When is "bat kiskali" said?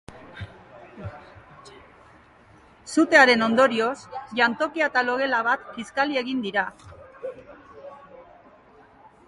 5.49-6.21